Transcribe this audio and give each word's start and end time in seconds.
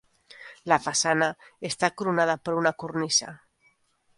La 0.71 0.77
façana 0.85 1.27
està 1.69 1.91
coronada 2.03 2.39
per 2.49 2.57
una 2.63 2.73
cornisa. 2.85 3.35